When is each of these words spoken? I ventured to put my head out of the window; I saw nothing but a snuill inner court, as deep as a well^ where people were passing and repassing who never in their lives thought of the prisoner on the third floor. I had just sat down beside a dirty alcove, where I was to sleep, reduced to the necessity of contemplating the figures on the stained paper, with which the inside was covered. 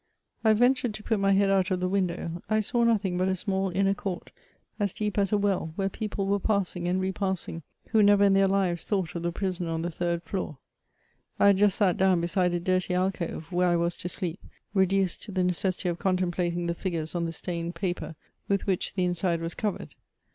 I 0.43 0.53
ventured 0.53 0.95
to 0.95 1.03
put 1.03 1.19
my 1.19 1.33
head 1.33 1.51
out 1.51 1.69
of 1.69 1.79
the 1.79 1.87
window; 1.87 2.41
I 2.49 2.59
saw 2.61 2.83
nothing 2.83 3.19
but 3.19 3.27
a 3.27 3.35
snuill 3.35 3.71
inner 3.75 3.93
court, 3.93 4.31
as 4.79 4.93
deep 4.93 5.15
as 5.19 5.31
a 5.31 5.35
well^ 5.35 5.73
where 5.75 5.89
people 5.89 6.25
were 6.25 6.39
passing 6.39 6.87
and 6.87 6.99
repassing 6.99 7.61
who 7.89 8.01
never 8.01 8.23
in 8.23 8.33
their 8.33 8.47
lives 8.47 8.83
thought 8.83 9.13
of 9.13 9.21
the 9.21 9.31
prisoner 9.31 9.69
on 9.69 9.83
the 9.83 9.91
third 9.91 10.23
floor. 10.23 10.57
I 11.39 11.45
had 11.45 11.57
just 11.57 11.77
sat 11.77 11.97
down 11.97 12.19
beside 12.19 12.51
a 12.55 12.59
dirty 12.59 12.95
alcove, 12.95 13.51
where 13.51 13.67
I 13.67 13.75
was 13.75 13.95
to 13.97 14.09
sleep, 14.09 14.43
reduced 14.73 15.21
to 15.25 15.31
the 15.31 15.43
necessity 15.43 15.87
of 15.89 15.99
contemplating 15.99 16.65
the 16.65 16.73
figures 16.73 17.13
on 17.13 17.27
the 17.27 17.31
stained 17.31 17.75
paper, 17.75 18.15
with 18.47 18.65
which 18.65 18.95
the 18.95 19.05
inside 19.05 19.39
was 19.39 19.53
covered. 19.53 19.93